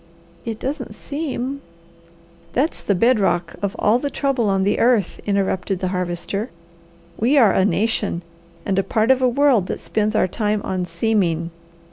"It 0.45 0.57
doesn't 0.57 0.95
seem" 0.95 1.61
"That's 2.53 2.81
the 2.81 2.95
bedrock 2.95 3.53
of 3.61 3.75
all 3.77 3.99
the 3.99 4.09
trouble 4.09 4.49
on 4.49 4.63
the 4.63 4.79
earth," 4.79 5.19
interrupted 5.27 5.77
the 5.77 5.89
Harvester. 5.89 6.49
"We 7.19 7.37
are 7.37 7.53
a 7.53 7.65
nation 7.65 8.23
and 8.65 8.79
a 8.79 8.83
part 8.83 9.11
of 9.11 9.21
a 9.21 9.29
world 9.29 9.67
that 9.67 9.79
spends 9.79 10.15
our 10.15 10.27
time 10.27 10.61
on 10.63 10.85
'seeming.' 10.85 11.51